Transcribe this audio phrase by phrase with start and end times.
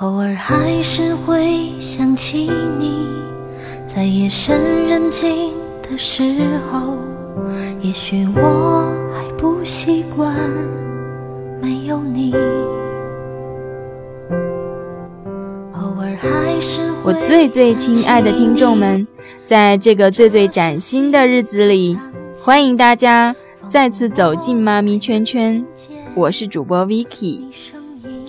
[0.00, 3.06] 偶尔还是会想起你，
[3.86, 6.22] 在夜深人静的时
[6.70, 6.96] 候，
[7.82, 10.34] 也许我还不习惯
[11.60, 12.34] 没有你。
[15.74, 19.06] 偶尔还是我最最亲爱的听众们，
[19.44, 21.98] 在这个最最崭新的日子里，
[22.34, 23.36] 欢迎大家
[23.68, 25.62] 再次走进妈咪圈圈。
[26.14, 27.81] 我是主播 Vicky。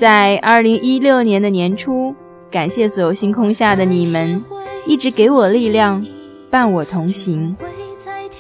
[0.04, 2.14] 在二零一六年的年初，
[2.52, 4.44] 感谢所有星空下的你们，
[4.86, 6.06] 一直给我力量，
[6.50, 7.56] 伴我同行。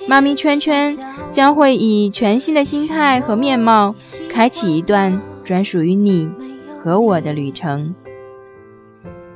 [0.05, 0.93] 妈咪圈圈
[1.31, 3.95] 将会以全新的心态和面貌，
[4.29, 6.29] 开启一段专属于你
[6.83, 7.95] 和我的旅程。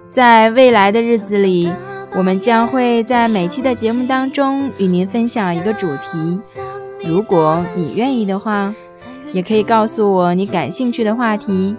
[0.09, 1.71] 在未来的日子里，
[2.13, 6.41] 我们将会在每期的节目当中与您分享一个主题。
[7.05, 8.76] 如果你愿意的话，
[9.32, 11.73] 也可以告诉我你感兴趣的话题。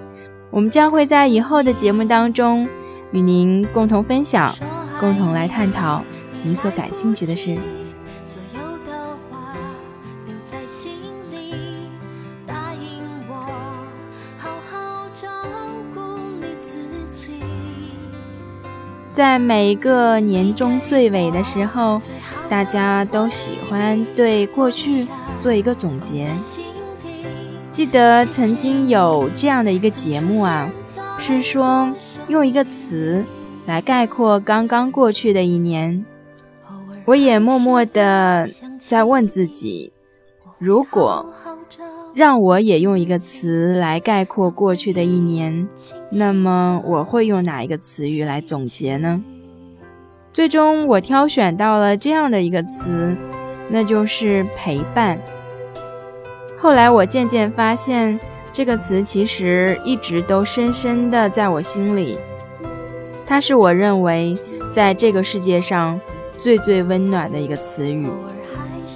[0.51, 2.69] 我们将会在以后的节目当中
[3.13, 4.55] 与您共同分享，
[4.99, 6.03] 共同来探讨
[6.43, 7.57] 您所感兴趣的事。
[19.13, 22.01] 在每一个年终岁尾的时候，
[22.49, 25.09] 大家都喜欢对过去
[25.41, 26.31] 做一个总结。
[27.79, 30.69] 记得曾经有这样的一个节目啊，
[31.17, 31.89] 是说
[32.27, 33.25] 用一个词
[33.67, 36.05] 来概括刚刚过去的一年。
[37.05, 38.49] 我也默默的
[38.81, 39.93] 在问自己，
[40.59, 41.25] 如果
[42.15, 45.69] 让我也用一个词来概括过去的一年，
[46.11, 49.23] 那么我会用哪一个词语来总结呢？
[50.33, 53.17] 最终我挑选到了这样的一个词，
[53.71, 55.17] 那就是陪伴。
[56.61, 58.19] 后来我渐渐发现，
[58.53, 62.19] 这个词其实一直都深深的在我心里。
[63.25, 64.37] 它是我认为
[64.73, 66.01] 在这个世界上
[66.37, 68.09] 最最温暖的一个词语，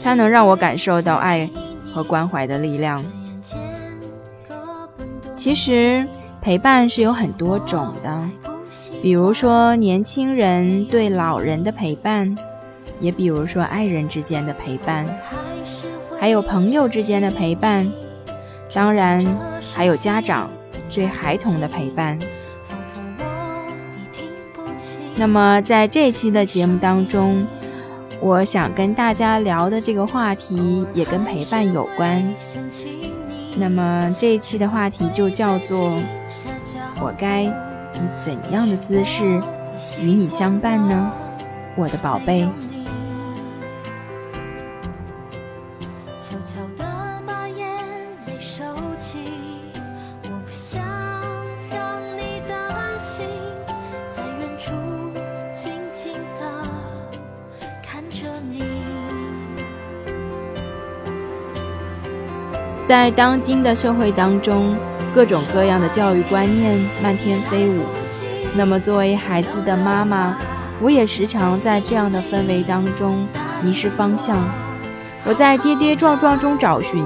[0.03, 1.49] 它能让我感受到爱
[1.93, 3.05] 和关怀的力量。
[5.37, 6.07] 其实
[6.41, 8.29] 陪伴是有很多种的，
[9.01, 12.37] 比如说年轻人对老人的陪伴，
[13.01, 15.07] 也比如说爱人之间的陪伴。
[16.23, 17.85] 还有朋友之间的陪伴，
[18.73, 19.21] 当然
[19.75, 20.49] 还有家长
[20.89, 22.17] 对孩童的陪伴。
[25.17, 27.45] 那么在这期的节目当中，
[28.21, 32.33] 我想跟大家聊的这个话题也跟陪伴有关。
[33.57, 35.91] 那么这一期的话题就叫做
[37.03, 37.53] “我该以
[38.21, 39.43] 怎样的姿势
[40.01, 41.11] 与你相伴呢，
[41.75, 42.49] 我的宝贝？”
[62.93, 64.77] 在当今的社会当中，
[65.15, 67.81] 各种各样的教育观念漫天飞舞。
[68.55, 70.37] 那么，作为孩子的妈妈，
[70.79, 73.27] 我也时常在这样的氛围当中
[73.63, 74.37] 迷失方向。
[75.25, 77.03] 我在跌跌撞撞中找寻，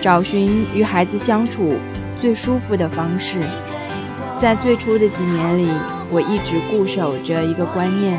[0.00, 1.74] 找寻与孩子相处
[2.18, 3.38] 最舒服的方式。
[4.40, 5.68] 在最初的几年里，
[6.10, 8.18] 我一直固守着一个观念，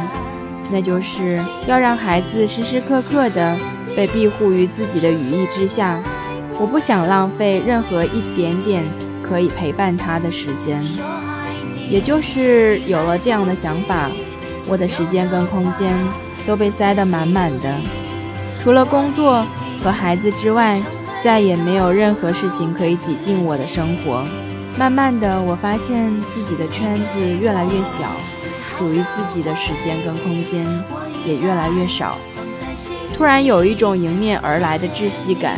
[0.71, 3.57] 那就是要让孩子时时刻刻的
[3.95, 5.99] 被庇护于自己的羽翼之下。
[6.59, 8.83] 我不想浪费任何一点点
[9.21, 10.81] 可以陪伴他的时间，
[11.89, 14.09] 也就是有了这样的想法，
[14.67, 15.93] 我的时间跟空间
[16.45, 17.75] 都被塞得满满的，
[18.61, 19.45] 除了工作
[19.83, 20.81] 和孩子之外，
[21.21, 24.23] 再也没有任何事情可以挤进我的生活。
[24.77, 28.05] 慢慢的，我发现自己的圈子越来越小，
[28.77, 30.65] 属于自己的时间跟空间
[31.25, 32.17] 也越来越少。
[33.17, 35.57] 突然有一种迎面而来的窒息感。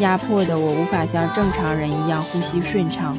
[0.00, 3.16] 压迫的我无法像正常人一样呼吸顺畅，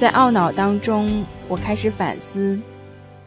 [0.00, 2.58] 在懊恼当中，我开始反思：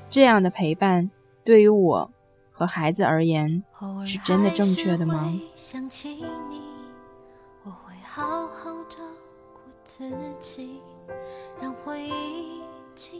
[0.09, 1.09] 这样的陪伴
[1.43, 2.11] 对于我
[2.51, 3.63] 和孩子而言
[4.05, 5.37] 是真的正确的吗？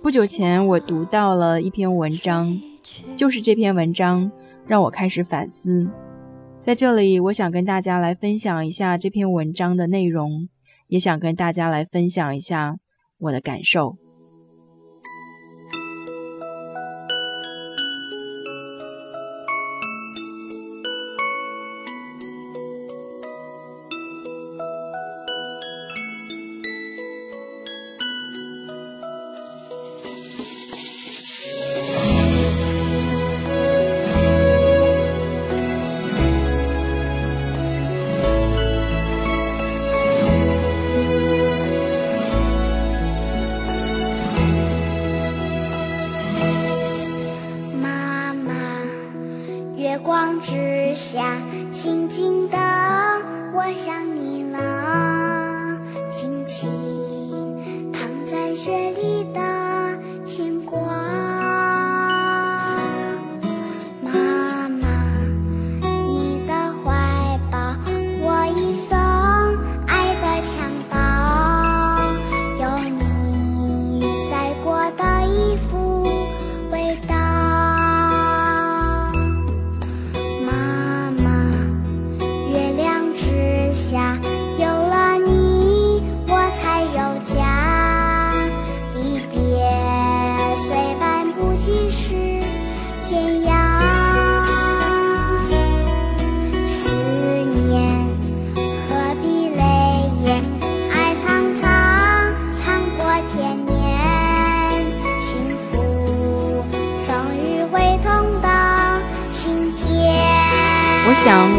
[0.01, 2.59] 不久前，我读到了一篇文章，
[3.15, 4.31] 就是这篇文章
[4.65, 5.88] 让我开始反思。
[6.67, 10.49] 在这里，我想跟大家来分享一下这篇文章的内容，
[10.87, 12.75] 也想跟大家来分享一下
[13.19, 13.95] 我的感受。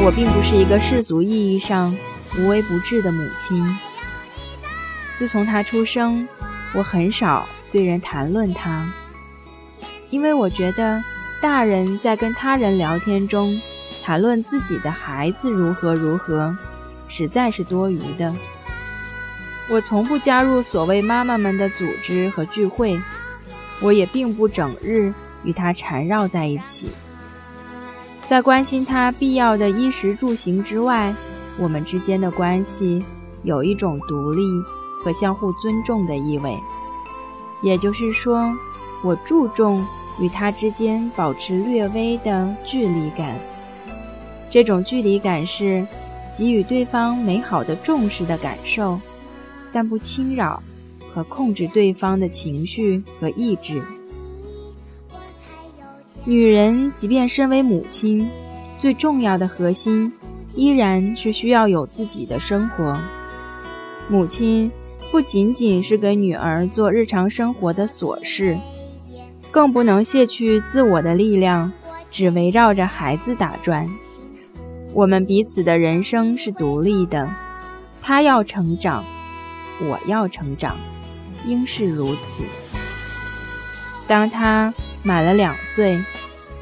[0.08, 1.94] 我并不是一个世俗意义上
[2.38, 3.62] 无微不至的母亲。
[5.14, 6.26] 自从他出生，
[6.72, 8.90] 我很少对人谈论他，
[10.08, 11.04] 因为我觉得
[11.42, 13.60] 大人在跟他人聊天中
[14.02, 16.56] 谈论自己的孩子如何如何，
[17.06, 18.34] 实在是多余的。
[19.68, 22.98] 我从不加入所谓妈妈们的组织和聚会，
[23.82, 25.12] 我也并不整日
[25.44, 26.88] 与他缠绕在一起。
[28.28, 31.14] 在关心他必要的衣食住行之外，
[31.58, 33.02] 我们之间的关系
[33.42, 34.42] 有一种独立
[35.02, 36.54] 和相互尊重的意味。
[37.62, 38.54] 也就是说，
[39.02, 39.82] 我注重
[40.20, 43.34] 与他之间保持略微的距离感。
[44.50, 45.86] 这种距离感是
[46.30, 49.00] 给予对方美好的重视的感受，
[49.72, 50.62] 但不侵扰
[51.14, 53.82] 和控制对方的情绪和意志。
[56.28, 58.28] 女人即便身为母亲，
[58.78, 60.12] 最重要的核心
[60.54, 63.00] 依然是需要有自己的生活。
[64.10, 64.70] 母亲
[65.10, 68.58] 不仅仅是给女儿做日常生活的琐事，
[69.50, 71.72] 更不能卸去自我的力量，
[72.10, 73.88] 只围绕着孩子打转。
[74.92, 77.26] 我们彼此的人生是独立的，
[78.02, 79.02] 她要成长，
[79.80, 80.76] 我要成长，
[81.46, 82.44] 应是如此。
[84.06, 86.02] 当她满了两岁，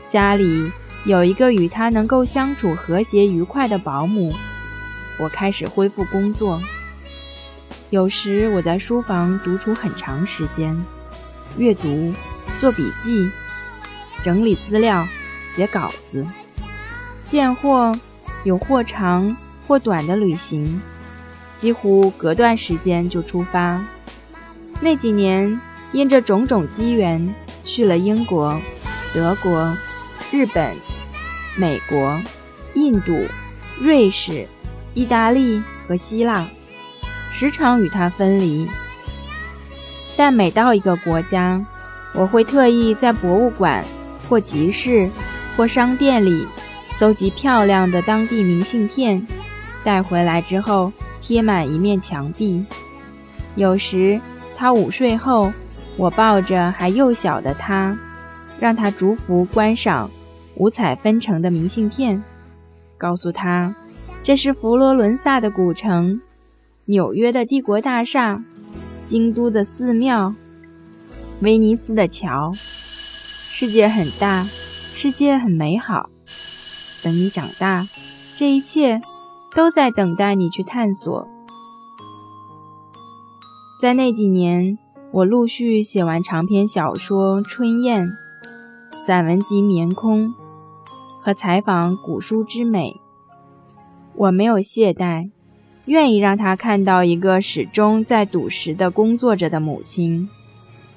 [0.08, 0.70] 家里
[1.04, 4.34] 有一个与他能够相处和谐愉快的保姆，
[5.18, 6.60] 我开始恢复工作。
[7.90, 10.76] 有时我在书房独处很长时间，
[11.56, 12.12] 阅读、
[12.60, 13.30] 做笔记、
[14.24, 15.06] 整理资料、
[15.44, 16.26] 写稿子。
[17.26, 17.98] 见或
[18.44, 19.36] 有或长
[19.66, 20.80] 或短的旅行，
[21.56, 23.84] 几乎隔段时间就出发。
[24.80, 25.60] 那几年，
[25.92, 27.34] 因着种种机缘，
[27.66, 28.60] 去了英国、
[29.12, 29.76] 德国、
[30.30, 30.76] 日本、
[31.56, 32.20] 美国、
[32.74, 33.12] 印度、
[33.80, 34.46] 瑞士、
[34.94, 36.46] 意大利和希腊，
[37.34, 38.66] 时常与他分离。
[40.16, 41.64] 但每到一个国家，
[42.14, 43.84] 我会特意在博物馆、
[44.28, 45.10] 或集市、
[45.56, 46.46] 或商店里
[46.92, 49.26] 搜集漂亮的当地明信片，
[49.84, 52.64] 带回来之后贴满一面墙壁。
[53.54, 54.18] 有时
[54.56, 55.52] 他午睡后，
[55.96, 57.96] 我抱着还幼小的他，
[58.60, 60.10] 让他逐幅观赏
[60.56, 62.22] 五彩纷呈的明信片，
[62.98, 63.74] 告诉他
[64.22, 66.20] 这是佛罗伦萨的古城、
[66.84, 68.42] 纽约的帝国大厦、
[69.06, 70.34] 京都的寺庙、
[71.40, 72.52] 威尼斯的桥。
[72.54, 76.10] 世界很大，世界很美好。
[77.02, 77.86] 等你长大，
[78.36, 79.00] 这一切
[79.54, 81.26] 都在等待你去探索。
[83.80, 84.78] 在那几年，
[85.16, 88.06] 我陆续写完长篇小说《春燕》，
[89.00, 90.28] 散文集《眠空》
[91.22, 93.00] 和采访古书之美。
[94.14, 95.30] 我没有懈怠，
[95.86, 100.28] 愿意让他看到一个始终在笃实的工作着的母亲，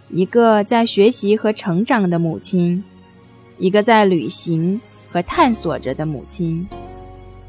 [0.10, 2.84] 一个在学习和成长的母亲，
[3.58, 6.68] 一个在旅行和探索着的母亲，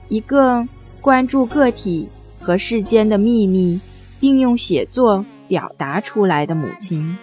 [0.09, 0.65] 一个
[1.01, 2.07] 关注个体
[2.39, 3.81] 和世间的秘密，
[4.21, 7.19] 并用写作表达出来的母亲。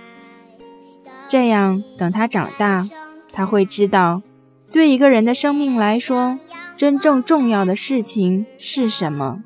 [1.30, 2.86] 这样，等他长大，
[3.32, 4.22] 他会知道，
[4.70, 6.38] 对一个人的生命来说，
[6.76, 9.44] 真正重要的事情是什么。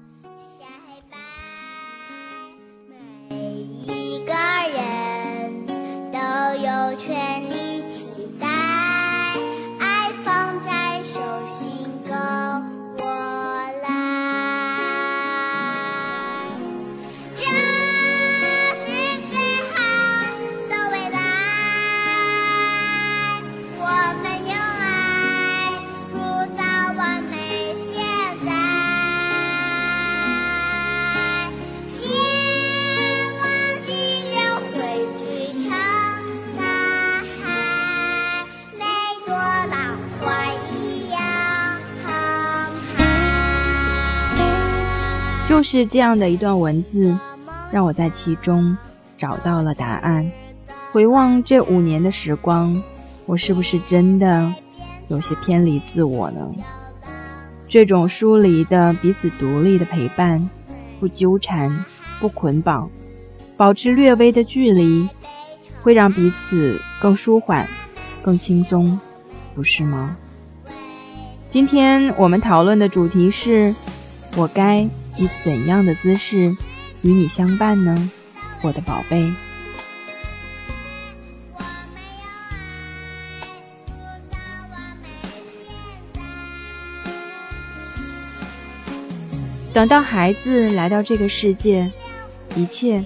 [45.62, 47.16] 就是这样的一段文字，
[47.72, 48.76] 让我在其中
[49.16, 50.28] 找到了答案。
[50.92, 52.82] 回望这五年的时光，
[53.28, 54.52] 我是不是真的
[55.08, 56.52] 有些偏离自我呢？
[57.68, 60.50] 这种疏离的、彼此独立的陪伴，
[61.00, 61.86] 不纠缠，
[62.20, 62.90] 不捆绑，
[63.56, 65.08] 保持略微的距离，
[65.84, 67.68] 会让彼此更舒缓、
[68.24, 69.00] 更轻松，
[69.54, 70.18] 不是吗？
[71.52, 73.76] 今天我们讨论的主题是：
[74.36, 74.90] 我该
[75.22, 76.58] 以怎样的姿势
[77.04, 78.10] 与你相伴呢，
[78.64, 79.32] 我的宝贝？
[89.72, 91.92] 等到孩子来到这个世界，
[92.56, 93.06] 一切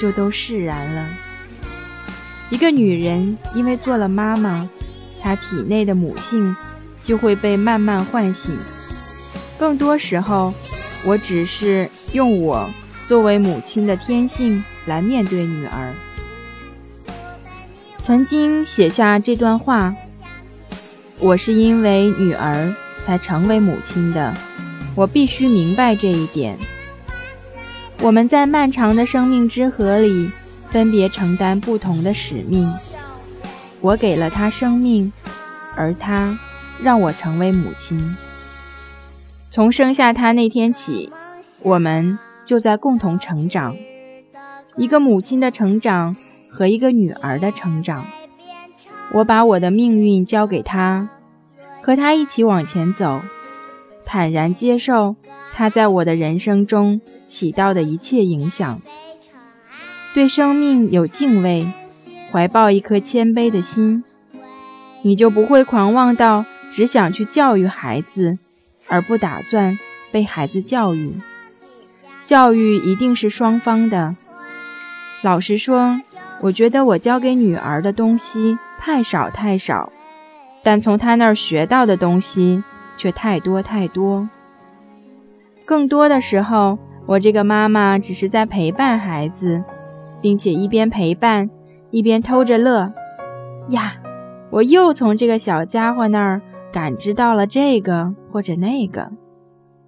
[0.00, 1.08] 就都释然了。
[2.48, 4.68] 一个女人因为做了妈妈，
[5.22, 6.56] 她体内的母性。
[7.02, 8.58] 就会被慢慢唤醒。
[9.58, 10.52] 更多时候，
[11.04, 12.68] 我只是用我
[13.06, 15.92] 作为母亲的天性来面对女儿。
[18.02, 19.94] 曾经写下这段话：
[21.18, 22.74] 我是因为女儿
[23.06, 24.34] 才成为母亲的，
[24.94, 26.58] 我必须明白这一点。
[28.00, 30.30] 我们在漫长的生命之河里，
[30.70, 32.72] 分别承担不同的使命。
[33.80, 35.12] 我给了她生命，
[35.76, 36.38] 而她。
[36.82, 38.16] 让我成为母亲。
[39.50, 41.10] 从生下他那天起，
[41.62, 43.76] 我们就在共同成长，
[44.76, 46.14] 一个母亲的成长
[46.48, 48.04] 和一个女儿的成长。
[49.12, 51.08] 我把我的命运交给他，
[51.82, 53.22] 和他一起往前走，
[54.04, 55.16] 坦然接受
[55.52, 58.80] 他在我的人生中起到的一切影响。
[60.14, 61.66] 对生命有敬畏，
[62.30, 64.04] 怀抱一颗谦卑的心，
[65.02, 66.44] 你就不会狂妄到。
[66.72, 68.38] 只想去教育孩子，
[68.90, 69.78] 而不打算
[70.12, 71.14] 被孩子教育。
[72.24, 74.14] 教育一定是双方的。
[75.22, 76.00] 老实说，
[76.40, 79.92] 我觉得我教给女儿的东西太少太少，
[80.62, 82.62] 但从她那儿学到的东西
[82.96, 84.28] 却太多太多。
[85.64, 89.62] 更多的时候，我这个妈妈只是在陪伴孩子，
[90.20, 91.50] 并且一边陪伴
[91.90, 92.92] 一边偷着乐。
[93.68, 93.94] 呀，
[94.50, 96.40] 我又从这个小家伙那儿。
[96.72, 99.10] 感知到了这个或者那个，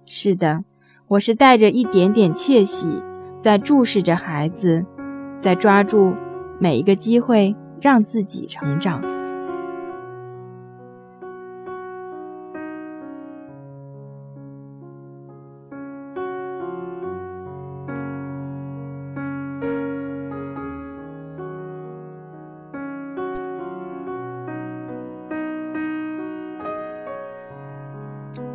[0.05, 0.63] 是的，
[1.07, 3.01] 我是带着一点点窃喜，
[3.39, 4.85] 在注视着孩子，
[5.39, 6.13] 在抓住
[6.59, 9.12] 每一个机会让自己成长。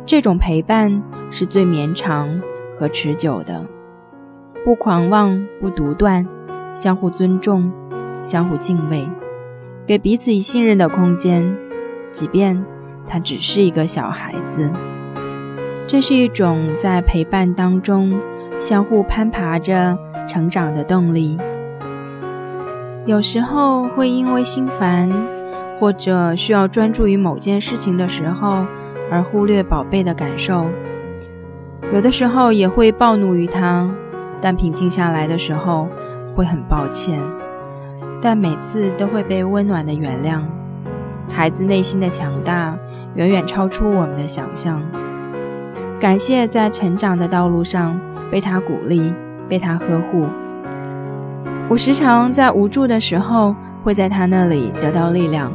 [0.09, 2.41] 这种陪伴是最绵长
[2.79, 3.67] 和持久的，
[4.65, 6.25] 不狂妄，不独断，
[6.73, 7.71] 相互尊重，
[8.19, 9.07] 相互敬畏，
[9.85, 11.55] 给彼此以信任的空间，
[12.09, 12.65] 即便
[13.05, 14.71] 他只是一个小孩子。
[15.85, 18.19] 这是一种在陪伴当中
[18.57, 19.95] 相互攀爬着
[20.27, 21.37] 成长的动力。
[23.05, 25.07] 有时候会因为心烦，
[25.79, 28.65] 或者需要专注于某件事情的时候。
[29.11, 30.65] 而忽略宝贝的感受，
[31.91, 33.89] 有的时候也会暴怒于他，
[34.39, 35.87] 但平静下来的时候
[36.35, 37.19] 会很抱歉，
[38.21, 40.43] 但每次都会被温暖的原谅。
[41.27, 42.77] 孩子内心的强大
[43.15, 44.81] 远远超出我们的想象。
[45.99, 47.99] 感谢在成长的道路上
[48.31, 49.13] 被他鼓励，
[49.47, 50.27] 被他呵护。
[51.67, 55.51] 我时常在无助的时候会在他那里得到力量，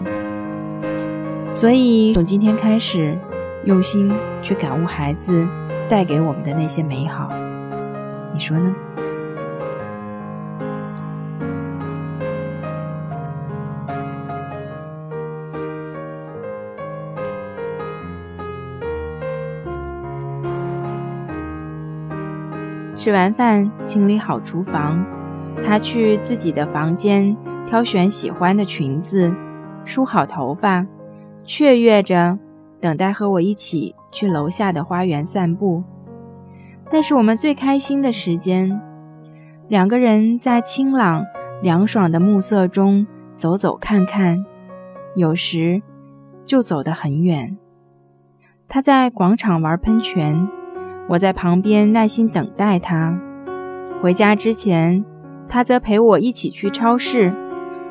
[1.50, 3.16] 所以从今天开始。
[3.64, 5.46] 用心去感悟孩子
[5.88, 7.30] 带给我们的那些美好，
[8.32, 8.74] 你说呢？
[22.96, 25.04] 吃完饭，清理好厨房，
[25.66, 29.34] 他去自己的房间挑选喜欢的裙子，
[29.84, 30.86] 梳好头发，
[31.44, 32.38] 雀跃着。
[32.84, 35.82] 等待和我一起去楼下的花园散步，
[36.92, 38.78] 那是我们最开心的时间。
[39.68, 41.24] 两个人在清朗
[41.62, 44.44] 凉爽的暮色中走走看看，
[45.16, 45.80] 有时
[46.44, 47.56] 就走得很远。
[48.68, 50.46] 他在广场玩喷泉，
[51.08, 53.18] 我在旁边耐心等待他。
[54.02, 55.02] 回家之前，
[55.48, 57.32] 他则陪我一起去超市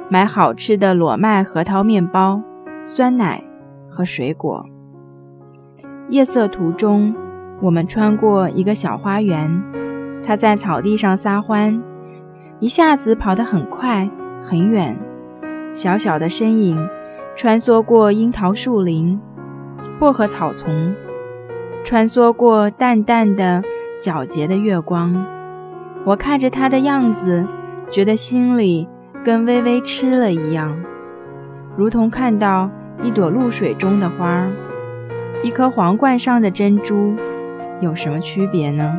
[0.07, 2.43] 买好吃的裸麦核桃面包、
[2.85, 3.43] 酸奶
[3.89, 4.63] 和水果。
[6.13, 7.15] 夜色途中，
[7.60, 9.63] 我们穿过一个小花园，
[10.24, 11.82] 他在草地上撒欢，
[12.60, 14.08] 一下子跑得很快
[14.43, 14.96] 很远，
[15.74, 16.77] 小小的身影
[17.36, 19.20] 穿梭过樱桃树林、
[20.00, 20.93] 薄荷草丛，
[21.84, 23.63] 穿梭过淡淡的、
[24.00, 25.25] 皎洁的月光。
[26.05, 27.43] 我看着他的样子，
[27.89, 28.88] 觉得心里
[29.24, 30.77] 跟微微吃了一样，
[31.75, 32.70] 如同看到
[33.01, 34.51] 一朵露水中的花儿，
[35.43, 37.13] 一颗皇冠上的珍珠，
[37.81, 38.93] 有什么区别呢？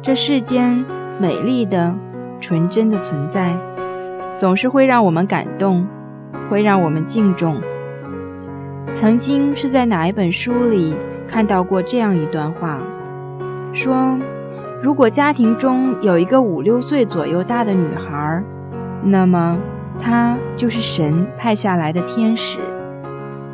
[0.00, 0.82] 这世间
[1.20, 1.94] 美丽的、
[2.40, 3.54] 纯真的存在，
[4.38, 5.86] 总是会让我们感动，
[6.48, 7.60] 会让我们敬重。
[8.94, 10.96] 曾经是在哪一本书里
[11.28, 12.80] 看到过这样一段话，
[13.72, 14.18] 说。
[14.82, 18.42] 如果家庭中有一个五六岁左右大的女孩，
[19.02, 19.56] 那么
[19.98, 22.60] 她就是神派下来的天使，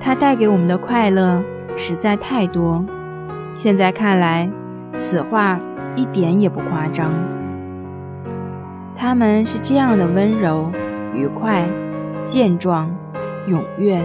[0.01, 1.41] 她带给我们的快乐
[1.81, 2.85] 实在太多。
[3.55, 4.49] 现在看来，
[4.99, 5.59] 此话
[5.97, 7.11] 一点也不夸张。
[8.95, 10.71] 他们是这样的温柔、
[11.15, 11.67] 愉快、
[12.27, 12.91] 健壮、
[13.49, 13.99] 踊跃，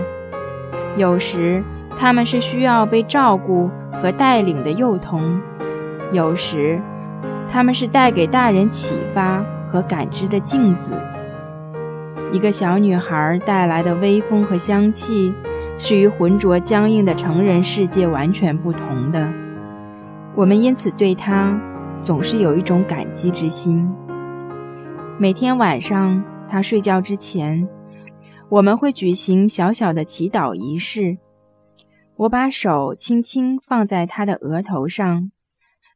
[0.96, 1.62] 有时
[2.00, 5.42] 他们是需要被照顾和带领的幼童，
[6.14, 6.80] 有时。
[7.48, 10.92] 他们是带给大人启发和感知的镜子。
[12.32, 15.34] 一个小女孩带来的微风和香气，
[15.78, 19.32] 是与浑浊僵硬的成人世界完全不同的。
[20.36, 21.60] 我们因此对他
[22.02, 23.90] 总是有一种感激之心。
[25.20, 27.68] 每天晚上他睡觉之前，
[28.50, 31.18] 我们会举行小小的祈祷仪式。
[32.18, 35.32] 我把手轻轻放在他的额头上。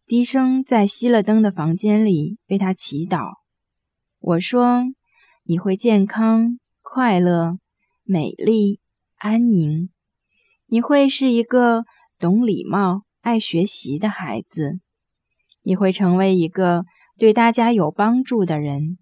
[0.05, 3.33] 低声在熄了灯的房间里为他祈祷。
[4.19, 4.81] 我说
[5.45, 7.59] ：“你会健康、快乐、
[8.03, 8.79] 美丽、
[9.19, 9.89] 安宁。
[10.65, 11.85] 你会是一个
[12.17, 14.79] 懂礼貌、爱学习的孩子。
[15.61, 16.85] 你会成为一个
[17.17, 18.97] 对大家有帮助的人。”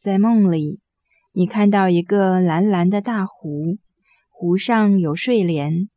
[0.00, 0.80] 在梦里，
[1.32, 3.78] 你看到一个蓝蓝的大湖，
[4.28, 5.88] 湖上有睡莲，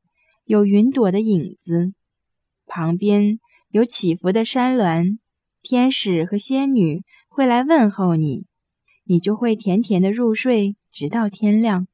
[0.45, 1.93] 有云朵的影子，
[2.65, 3.39] 旁边。
[3.69, 5.19] 有起伏的山峦，
[5.61, 8.45] 天使和仙女会来问候你，
[9.03, 11.85] 你就会甜甜的入睡，直到天亮。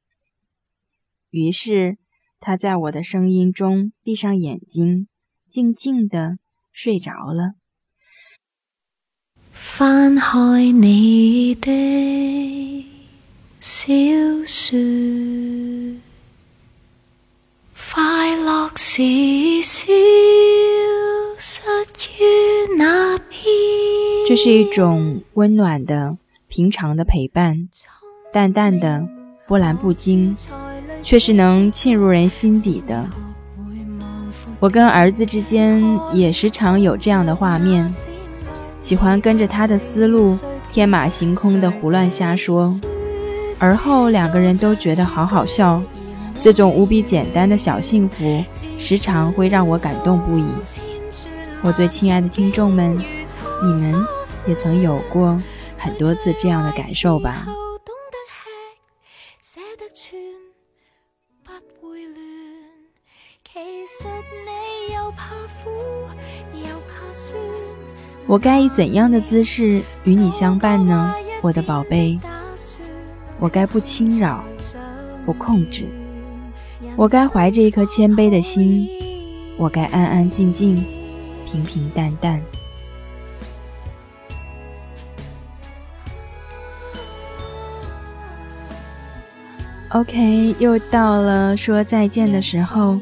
[1.34, 1.96] 于是，
[2.38, 5.08] 他在我的声音中闭上眼睛，
[5.50, 6.38] 静静的
[6.72, 7.54] 睡着了。
[9.50, 12.86] 翻开你的
[13.58, 13.92] 小
[14.46, 14.78] 说，
[17.74, 19.92] 快乐时消
[24.28, 26.16] 这是一种温暖的、
[26.46, 27.68] 平常的陪伴，
[28.32, 29.08] 淡淡的、
[29.48, 30.34] 波澜不惊，
[31.04, 33.06] 却是能沁入人心底的。
[34.58, 37.92] 我跟儿子之间也时常有这样的画面，
[38.80, 40.38] 喜欢跟着他的思路
[40.72, 42.74] 天马行空的胡乱瞎说，
[43.58, 45.82] 而后两个人都觉得好好笑。
[46.40, 48.42] 这种无比简单的小幸福，
[48.78, 50.44] 时常会让我感动不已。
[51.62, 52.98] 我最亲爱的听众们，
[53.62, 53.94] 你们
[54.46, 55.40] 也曾有过
[55.78, 57.46] 很多次这样的感受吧？
[68.26, 72.18] 我该以怎样的姿势与你相伴呢，我的宝贝？
[73.38, 74.42] 我该不侵扰，
[75.26, 75.86] 不控制，
[76.96, 78.88] 我该怀着一颗谦卑的心，
[79.56, 80.84] 我该安安静静。
[81.44, 82.42] 平平淡淡。
[89.90, 92.98] OK，又到了说再见的时候。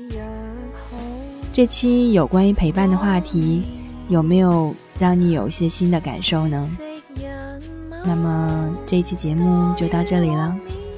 [1.52, 3.62] 这期有关于陪伴的话题，
[4.08, 6.66] 有没有让你有一些新的感受呢？
[8.04, 10.56] 那么这一期节目就到这里了，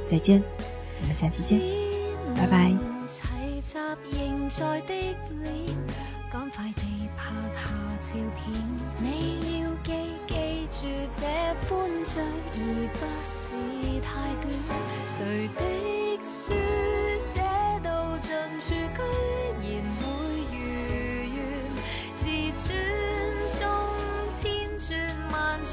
[0.08, 0.40] 再见，
[1.00, 1.60] 我们下期见，
[2.36, 2.72] 拜拜。
[4.12, 4.94] 仍在的
[5.42, 5.76] 脸，
[6.30, 6.82] 赶快地
[7.16, 7.66] 拍下
[8.00, 8.54] 照片，
[9.00, 9.90] 你要记
[10.28, 10.34] 记
[10.70, 10.86] 住
[11.16, 11.26] 这
[11.66, 12.20] 欢聚，
[12.54, 12.62] 而
[12.94, 13.34] 不是
[14.00, 14.08] 太
[14.40, 14.44] 短。
[15.08, 15.18] 谁
[15.56, 15.60] 的
[16.22, 16.54] 书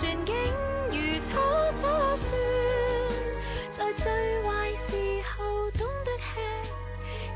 [0.01, 0.35] 万转，竟
[0.89, 1.29] 如初
[1.71, 1.83] 所
[2.17, 2.29] 算。
[3.69, 4.11] 在最
[4.43, 4.89] 坏时
[5.29, 6.29] 候懂得吃，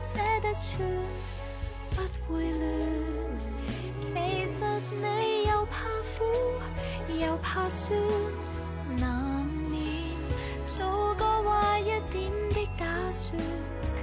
[0.01, 0.65] 舍得穿，
[1.91, 2.63] 不会乱。
[4.15, 4.59] 其实
[5.01, 5.03] 你
[5.47, 5.75] 又怕
[6.17, 6.23] 苦
[7.13, 7.97] 又怕酸
[8.97, 9.83] 难免，
[10.65, 13.39] 做个坏一点的打算，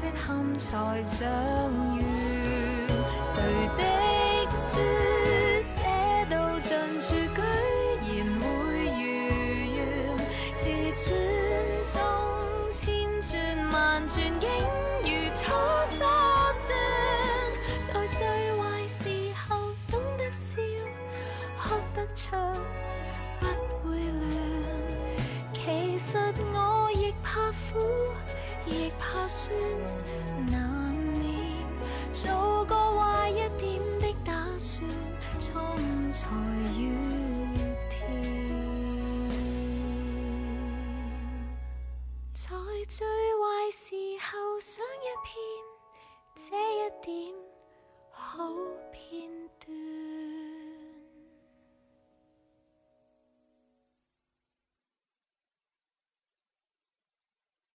[0.00, 0.68] 缺陷才
[1.08, 1.20] 像
[1.96, 2.00] 圆。
[3.24, 3.42] 谁
[3.76, 3.80] 的
[4.50, 4.78] 书
[22.14, 22.51] 车。